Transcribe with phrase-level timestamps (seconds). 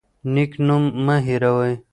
[0.33, 1.73] نیک نوم مه هیروئ.